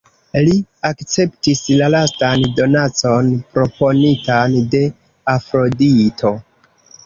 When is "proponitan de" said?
3.53-4.85